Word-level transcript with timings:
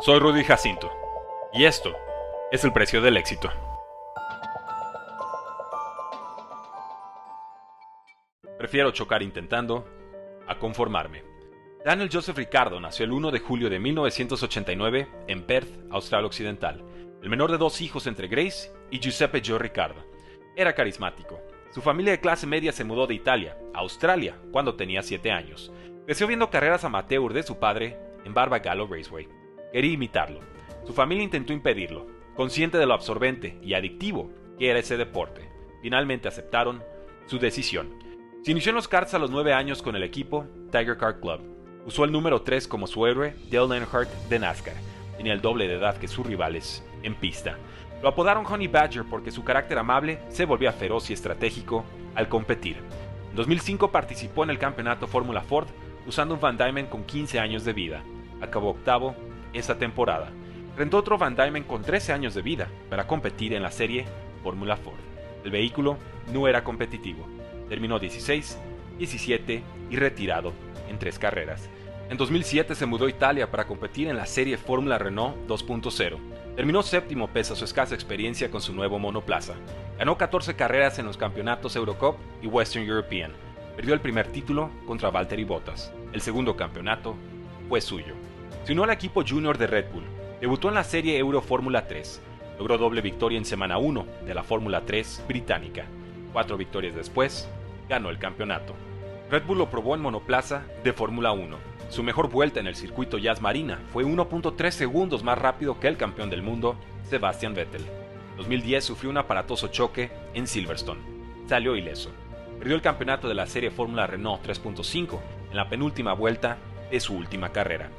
Soy 0.00 0.18
Rudy 0.18 0.42
Jacinto 0.42 0.90
y 1.52 1.64
esto 1.64 1.94
es 2.50 2.64
el 2.64 2.72
precio 2.72 3.00
del 3.00 3.16
éxito. 3.16 3.50
Prefiero 8.58 8.90
chocar 8.90 9.22
intentando 9.22 9.86
a 10.48 10.58
conformarme. 10.58 11.22
Daniel 11.84 12.08
Joseph 12.12 12.36
Ricardo 12.36 12.80
nació 12.80 13.04
el 13.04 13.12
1 13.12 13.30
de 13.30 13.38
julio 13.40 13.70
de 13.70 13.78
1989 13.78 15.08
en 15.28 15.46
Perth, 15.46 15.68
Australia 15.90 16.26
Occidental, 16.26 16.84
el 17.22 17.28
menor 17.28 17.52
de 17.52 17.58
dos 17.58 17.80
hijos 17.80 18.08
entre 18.08 18.26
Grace 18.26 18.72
y 18.90 18.98
Giuseppe 18.98 19.42
Joe 19.44 19.58
Ricardo. 19.58 20.04
Era 20.56 20.74
carismático. 20.74 21.40
Su 21.70 21.80
familia 21.80 22.12
de 22.12 22.20
clase 22.20 22.46
media 22.46 22.72
se 22.72 22.82
mudó 22.82 23.06
de 23.06 23.14
Italia 23.14 23.56
a 23.72 23.80
Australia 23.80 24.36
cuando 24.50 24.74
tenía 24.74 25.02
7 25.02 25.30
años. 25.30 25.70
Creció 26.06 26.26
viendo 26.26 26.50
carreras 26.50 26.82
amateur 26.82 27.32
de 27.32 27.44
su 27.44 27.60
padre 27.60 27.96
en 28.24 28.34
Barbagallo 28.34 28.88
Raceway. 28.88 29.41
Quería 29.72 29.92
imitarlo. 29.92 30.40
Su 30.84 30.92
familia 30.92 31.24
intentó 31.24 31.52
impedirlo, 31.52 32.06
consciente 32.34 32.78
de 32.78 32.86
lo 32.86 32.94
absorbente 32.94 33.58
y 33.62 33.74
adictivo 33.74 34.30
que 34.58 34.68
era 34.68 34.78
ese 34.78 34.96
deporte. 34.96 35.48
Finalmente 35.80 36.28
aceptaron 36.28 36.82
su 37.26 37.38
decisión. 37.38 37.94
Se 38.42 38.50
inició 38.50 38.70
en 38.70 38.76
los 38.76 38.88
karts 38.88 39.14
a 39.14 39.18
los 39.18 39.30
9 39.30 39.52
años 39.52 39.82
con 39.82 39.96
el 39.96 40.02
equipo 40.02 40.46
Tiger 40.70 40.96
Kart 40.98 41.20
Club. 41.20 41.40
Usó 41.86 42.04
el 42.04 42.12
número 42.12 42.42
3 42.42 42.68
como 42.68 42.86
su 42.86 43.06
héroe, 43.06 43.34
Dale 43.50 43.76
Earnhardt 43.76 44.10
de 44.28 44.38
NASCAR. 44.38 44.74
Tenía 45.16 45.32
el 45.32 45.40
doble 45.40 45.66
de 45.66 45.74
edad 45.74 45.96
que 45.96 46.08
sus 46.08 46.26
rivales 46.26 46.84
en 47.02 47.14
pista. 47.14 47.56
Lo 48.02 48.08
apodaron 48.08 48.44
Honey 48.44 48.68
Badger 48.68 49.04
porque 49.08 49.30
su 49.30 49.44
carácter 49.44 49.78
amable 49.78 50.18
se 50.28 50.44
volvía 50.44 50.72
feroz 50.72 51.08
y 51.10 51.12
estratégico 51.12 51.84
al 52.14 52.28
competir. 52.28 52.76
En 53.30 53.36
2005 53.36 53.90
participó 53.90 54.44
en 54.44 54.50
el 54.50 54.58
campeonato 54.58 55.06
Fórmula 55.06 55.40
Ford 55.40 55.68
usando 56.06 56.34
un 56.34 56.40
Van 56.40 56.58
Dymen 56.58 56.86
con 56.86 57.04
15 57.04 57.38
años 57.38 57.64
de 57.64 57.72
vida. 57.72 58.02
Acabó 58.40 58.70
octavo 58.70 59.14
esa 59.52 59.78
temporada. 59.78 60.30
Rentó 60.76 60.98
otro 60.98 61.18
Van 61.18 61.36
Dymen 61.36 61.64
con 61.64 61.82
13 61.82 62.12
años 62.12 62.34
de 62.34 62.42
vida 62.42 62.68
para 62.88 63.06
competir 63.06 63.52
en 63.52 63.62
la 63.62 63.70
serie 63.70 64.06
Fórmula 64.42 64.76
Ford. 64.76 64.98
El 65.44 65.50
vehículo 65.50 65.98
no 66.32 66.48
era 66.48 66.64
competitivo. 66.64 67.26
Terminó 67.68 67.98
16, 67.98 68.58
17 68.98 69.62
y 69.90 69.96
retirado 69.96 70.52
en 70.88 70.98
tres 70.98 71.18
carreras. 71.18 71.68
En 72.08 72.16
2007 72.18 72.74
se 72.74 72.86
mudó 72.86 73.06
a 73.06 73.10
Italia 73.10 73.50
para 73.50 73.66
competir 73.66 74.08
en 74.08 74.16
la 74.16 74.26
serie 74.26 74.58
Fórmula 74.58 74.98
Renault 74.98 75.36
2.0. 75.48 76.18
Terminó 76.56 76.82
séptimo 76.82 77.28
pese 77.28 77.54
a 77.54 77.56
su 77.56 77.64
escasa 77.64 77.94
experiencia 77.94 78.50
con 78.50 78.60
su 78.60 78.74
nuevo 78.74 78.98
monoplaza. 78.98 79.54
Ganó 79.98 80.18
14 80.18 80.54
carreras 80.54 80.98
en 80.98 81.06
los 81.06 81.16
campeonatos 81.16 81.74
Eurocup 81.76 82.16
y 82.42 82.46
Western 82.46 82.86
European. 82.86 83.32
Perdió 83.76 83.94
el 83.94 84.00
primer 84.00 84.26
título 84.26 84.70
contra 84.86 85.10
Valtteri 85.10 85.44
Bottas. 85.44 85.92
El 86.12 86.20
segundo 86.20 86.56
campeonato 86.56 87.16
fue 87.70 87.80
suyo. 87.80 88.14
Se 88.64 88.72
unió 88.72 88.84
al 88.84 88.90
equipo 88.90 89.22
junior 89.26 89.58
de 89.58 89.66
Red 89.66 89.86
Bull. 89.92 90.04
Debutó 90.40 90.68
en 90.68 90.74
la 90.74 90.84
serie 90.84 91.18
Euro 91.18 91.40
Fórmula 91.40 91.86
3. 91.86 92.20
Logró 92.58 92.78
doble 92.78 93.00
victoria 93.00 93.38
en 93.38 93.44
semana 93.44 93.78
1 93.78 94.06
de 94.26 94.34
la 94.34 94.42
Fórmula 94.42 94.82
3 94.86 95.24
británica. 95.26 95.86
Cuatro 96.32 96.56
victorias 96.56 96.94
después, 96.94 97.48
ganó 97.88 98.10
el 98.10 98.18
campeonato. 98.18 98.74
Red 99.30 99.44
Bull 99.44 99.58
lo 99.58 99.70
probó 99.70 99.94
en 99.94 100.02
monoplaza 100.02 100.64
de 100.84 100.92
Fórmula 100.92 101.32
1. 101.32 101.56
Su 101.88 102.02
mejor 102.02 102.30
vuelta 102.30 102.60
en 102.60 102.66
el 102.66 102.76
circuito 102.76 103.18
Jazz 103.18 103.40
Marina 103.40 103.78
fue 103.92 104.04
1.3 104.04 104.70
segundos 104.70 105.22
más 105.22 105.38
rápido 105.38 105.78
que 105.78 105.88
el 105.88 105.96
campeón 105.96 106.30
del 106.30 106.42
mundo, 106.42 106.76
Sebastian 107.08 107.54
Vettel. 107.54 107.82
En 107.82 108.36
2010 108.38 108.84
sufrió 108.84 109.10
un 109.10 109.18
aparatoso 109.18 109.68
choque 109.68 110.10
en 110.34 110.46
Silverstone. 110.46 111.00
Salió 111.46 111.76
ileso. 111.76 112.10
Perdió 112.58 112.76
el 112.76 112.82
campeonato 112.82 113.28
de 113.28 113.34
la 113.34 113.46
serie 113.46 113.70
Fórmula 113.70 114.06
Renault 114.06 114.42
3.5 114.46 115.18
en 115.50 115.56
la 115.56 115.68
penúltima 115.68 116.14
vuelta 116.14 116.58
de 116.90 117.00
su 117.00 117.14
última 117.14 117.50
carrera. 117.50 117.90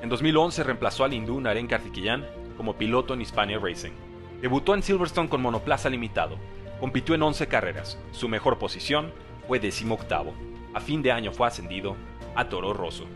En 0.00 0.08
2011 0.08 0.62
reemplazó 0.62 1.04
al 1.04 1.12
hindú 1.12 1.40
Naren 1.40 1.66
Karthikeyan 1.66 2.24
como 2.56 2.76
piloto 2.76 3.14
en 3.14 3.20
Hispania 3.20 3.58
Racing. 3.58 3.92
Debutó 4.40 4.74
en 4.74 4.82
Silverstone 4.82 5.28
con 5.28 5.42
monoplaza 5.42 5.90
limitado. 5.90 6.36
Compitió 6.78 7.16
en 7.16 7.22
11 7.22 7.48
carreras. 7.48 7.98
Su 8.12 8.28
mejor 8.28 8.58
posición 8.58 9.12
fue 9.48 9.60
octavo. 9.90 10.34
A 10.74 10.80
fin 10.80 11.02
de 11.02 11.10
año 11.10 11.32
fue 11.32 11.48
ascendido 11.48 11.96
a 12.36 12.48
Toro 12.48 12.72
Rosso. 12.72 13.06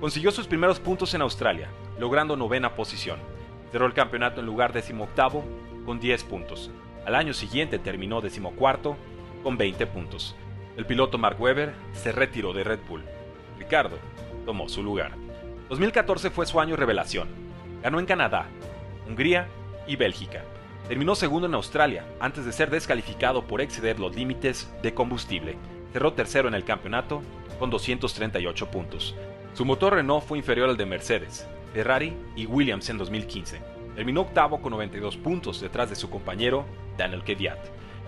Consiguió 0.00 0.30
sus 0.30 0.46
primeros 0.46 0.80
puntos 0.80 1.12
en 1.12 1.20
Australia, 1.20 1.68
logrando 1.98 2.36
novena 2.36 2.74
posición. 2.74 3.18
Cerró 3.70 3.84
el 3.84 3.92
campeonato 3.92 4.40
en 4.40 4.46
lugar 4.46 4.72
decimoctavo 4.72 5.44
con 5.84 6.00
10 6.00 6.24
puntos. 6.24 6.70
Al 7.04 7.14
año 7.14 7.34
siguiente 7.34 7.78
terminó 7.78 8.22
decimocuarto 8.22 8.96
con 9.42 9.58
20 9.58 9.86
puntos. 9.88 10.34
El 10.76 10.86
piloto 10.86 11.18
Mark 11.18 11.38
Webber 11.38 11.74
se 11.92 12.12
retiró 12.12 12.54
de 12.54 12.64
Red 12.64 12.80
Bull. 12.88 13.04
Ricardo 13.58 13.98
tomó 14.46 14.68
su 14.68 14.82
lugar. 14.82 15.12
2014 15.70 16.30
fue 16.30 16.46
su 16.46 16.58
año 16.58 16.74
revelación. 16.74 17.28
Ganó 17.80 18.00
en 18.00 18.06
Canadá, 18.06 18.46
Hungría 19.08 19.46
y 19.86 19.94
Bélgica. 19.94 20.42
Terminó 20.88 21.14
segundo 21.14 21.46
en 21.46 21.54
Australia 21.54 22.04
antes 22.18 22.44
de 22.44 22.52
ser 22.52 22.70
descalificado 22.70 23.46
por 23.46 23.60
exceder 23.60 24.00
los 24.00 24.16
límites 24.16 24.68
de 24.82 24.92
combustible. 24.92 25.56
Cerró 25.92 26.12
tercero 26.12 26.48
en 26.48 26.54
el 26.54 26.64
campeonato 26.64 27.22
con 27.60 27.70
238 27.70 28.68
puntos. 28.68 29.14
Su 29.54 29.64
motor 29.64 29.94
Renault 29.94 30.24
fue 30.24 30.38
inferior 30.38 30.68
al 30.68 30.76
de 30.76 30.86
Mercedes, 30.86 31.46
Ferrari 31.72 32.16
y 32.34 32.46
Williams 32.46 32.90
en 32.90 32.98
2015. 32.98 33.60
Terminó 33.94 34.22
octavo 34.22 34.60
con 34.60 34.72
92 34.72 35.16
puntos 35.18 35.60
detrás 35.60 35.88
de 35.88 35.94
su 35.94 36.10
compañero 36.10 36.64
Daniel 36.98 37.22
Kvyat. 37.22 37.60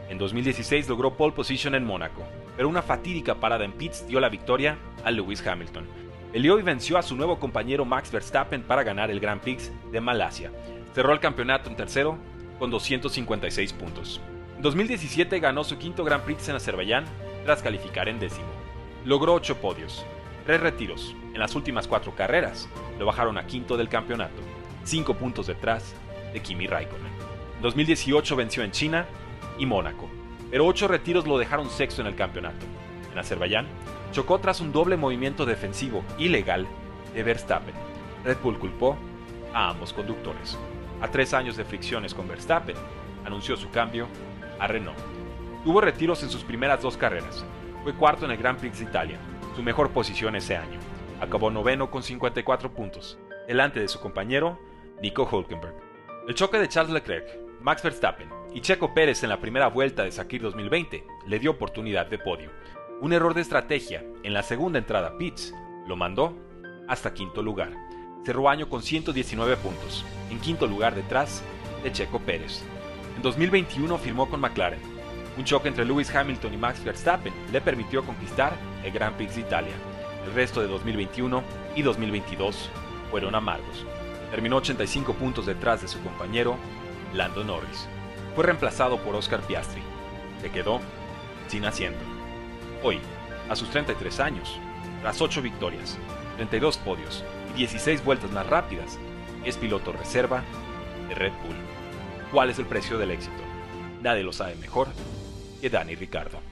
En 0.08 0.18
2016 0.18 0.88
logró 0.88 1.16
pole 1.16 1.32
position 1.32 1.76
en 1.76 1.84
Mónaco, 1.84 2.24
pero 2.56 2.68
una 2.68 2.82
fatídica 2.82 3.36
parada 3.36 3.64
en 3.64 3.72
pits 3.72 4.04
dio 4.08 4.18
la 4.18 4.28
victoria 4.28 4.78
a 5.04 5.12
Lewis 5.12 5.46
Hamilton, 5.46 5.86
Peleó 6.32 6.58
y 6.58 6.62
venció 6.62 6.96
a 6.96 7.02
su 7.02 7.14
nuevo 7.14 7.38
compañero 7.38 7.84
Max 7.84 8.10
Verstappen 8.10 8.62
para 8.62 8.82
ganar 8.82 9.10
el 9.10 9.20
Grand 9.20 9.42
Prix 9.42 9.70
de 9.92 10.00
Malasia. 10.00 10.50
Cerró 10.94 11.12
el 11.12 11.20
campeonato 11.20 11.68
en 11.68 11.76
tercero 11.76 12.16
con 12.58 12.70
256 12.70 13.74
puntos. 13.74 14.18
En 14.56 14.62
2017 14.62 15.40
ganó 15.40 15.62
su 15.62 15.76
quinto 15.76 16.04
Grand 16.04 16.24
Prix 16.24 16.48
en 16.48 16.56
Azerbaiyán 16.56 17.04
tras 17.44 17.62
calificar 17.62 18.08
en 18.08 18.18
décimo. 18.18 18.48
Logró 19.04 19.34
8 19.34 19.58
podios, 19.58 20.06
3 20.46 20.58
retiros. 20.62 21.14
En 21.34 21.38
las 21.38 21.54
últimas 21.54 21.86
4 21.86 22.14
carreras 22.14 22.66
lo 22.98 23.04
bajaron 23.04 23.36
a 23.36 23.46
quinto 23.46 23.76
del 23.76 23.90
campeonato, 23.90 24.40
5 24.84 25.12
puntos 25.14 25.48
detrás 25.48 25.94
de 26.32 26.40
Kimi 26.40 26.66
Raikkonen. 26.66 27.12
En 27.56 27.62
2018 27.62 28.36
venció 28.36 28.62
en 28.62 28.70
China 28.70 29.06
y 29.58 29.66
Mónaco, 29.66 30.08
pero 30.50 30.66
8 30.66 30.88
retiros 30.88 31.26
lo 31.26 31.36
dejaron 31.36 31.68
sexto 31.68 32.00
en 32.00 32.06
el 32.06 32.14
campeonato. 32.14 32.64
En 33.12 33.18
Azerbaiyán 33.18 33.66
chocó 34.12 34.38
tras 34.38 34.60
un 34.60 34.72
doble 34.72 34.96
movimiento 34.96 35.44
defensivo 35.46 36.04
ilegal 36.18 36.66
de 37.14 37.22
Verstappen. 37.22 37.74
Red 38.24 38.36
Bull 38.42 38.58
culpó 38.58 38.96
a 39.52 39.70
ambos 39.70 39.92
conductores. 39.92 40.58
A 41.00 41.08
tres 41.08 41.34
años 41.34 41.56
de 41.56 41.64
fricciones 41.64 42.14
con 42.14 42.28
Verstappen, 42.28 42.76
anunció 43.24 43.56
su 43.56 43.70
cambio 43.70 44.06
a 44.58 44.66
Renault. 44.68 44.98
Tuvo 45.64 45.80
retiros 45.80 46.22
en 46.22 46.30
sus 46.30 46.44
primeras 46.44 46.82
dos 46.82 46.96
carreras. 46.96 47.44
Fue 47.82 47.94
cuarto 47.94 48.24
en 48.24 48.30
el 48.30 48.36
Grand 48.36 48.58
Prix 48.58 48.78
de 48.78 48.84
Italia, 48.84 49.18
su 49.56 49.62
mejor 49.62 49.90
posición 49.90 50.36
ese 50.36 50.56
año. 50.56 50.78
Acabó 51.20 51.50
noveno 51.50 51.90
con 51.90 52.02
54 52.02 52.72
puntos, 52.72 53.18
delante 53.48 53.80
de 53.80 53.88
su 53.88 54.00
compañero 54.00 54.58
Nico 55.00 55.28
Hulkenberg. 55.30 55.74
El 56.28 56.34
choque 56.34 56.58
de 56.58 56.68
Charles 56.68 56.92
Leclerc, 56.92 57.26
Max 57.60 57.82
Verstappen 57.82 58.28
y 58.52 58.60
Checo 58.60 58.92
Pérez 58.94 59.22
en 59.22 59.30
la 59.30 59.40
primera 59.40 59.68
vuelta 59.68 60.04
de 60.04 60.12
Sakir 60.12 60.42
2020 60.42 61.04
le 61.26 61.38
dio 61.38 61.52
oportunidad 61.52 62.06
de 62.06 62.18
podio. 62.18 62.50
Un 63.02 63.12
error 63.12 63.34
de 63.34 63.40
estrategia 63.40 64.04
en 64.22 64.32
la 64.32 64.44
segunda 64.44 64.78
entrada 64.78 65.18
Pitts 65.18 65.52
lo 65.88 65.96
mandó 65.96 66.38
hasta 66.86 67.12
quinto 67.12 67.42
lugar. 67.42 67.72
Cerró 68.24 68.48
año 68.48 68.68
con 68.68 68.80
119 68.80 69.56
puntos, 69.56 70.04
en 70.30 70.38
quinto 70.38 70.68
lugar 70.68 70.94
detrás 70.94 71.42
de 71.82 71.90
Checo 71.90 72.20
Pérez. 72.20 72.62
En 73.16 73.22
2021 73.22 73.98
firmó 73.98 74.30
con 74.30 74.38
McLaren. 74.38 74.78
Un 75.36 75.42
choque 75.42 75.66
entre 75.66 75.84
Lewis 75.84 76.14
Hamilton 76.14 76.54
y 76.54 76.56
Max 76.56 76.84
Verstappen 76.84 77.32
le 77.50 77.60
permitió 77.60 78.04
conquistar 78.04 78.52
el 78.84 78.92
Grand 78.92 79.16
Prix 79.16 79.34
de 79.34 79.40
Italia. 79.40 79.74
El 80.24 80.32
resto 80.34 80.60
de 80.60 80.68
2021 80.68 81.42
y 81.74 81.82
2022 81.82 82.70
fueron 83.10 83.34
amargos. 83.34 83.84
Terminó 84.30 84.58
85 84.58 85.14
puntos 85.14 85.46
detrás 85.46 85.82
de 85.82 85.88
su 85.88 86.00
compañero 86.04 86.54
Lando 87.12 87.42
Norris. 87.42 87.88
Fue 88.36 88.44
reemplazado 88.44 88.98
por 88.98 89.16
Oscar 89.16 89.40
Piastri. 89.40 89.82
Se 90.40 90.52
quedó 90.52 90.78
sin 91.48 91.64
asiento. 91.64 92.11
Hoy, 92.84 92.98
a 93.48 93.54
sus 93.54 93.70
33 93.70 94.18
años, 94.18 94.58
tras 95.02 95.20
8 95.20 95.40
victorias, 95.40 95.96
32 96.36 96.78
podios 96.78 97.22
y 97.54 97.58
16 97.58 98.04
vueltas 98.04 98.32
más 98.32 98.44
rápidas, 98.48 98.98
es 99.44 99.56
piloto 99.56 99.92
reserva 99.92 100.42
de 101.08 101.14
Red 101.14 101.32
Bull. 101.44 101.56
¿Cuál 102.32 102.50
es 102.50 102.58
el 102.58 102.66
precio 102.66 102.98
del 102.98 103.12
éxito? 103.12 103.42
Nadie 104.02 104.24
lo 104.24 104.32
sabe 104.32 104.56
mejor 104.56 104.88
que 105.60 105.70
Dani 105.70 105.94
Ricardo. 105.94 106.51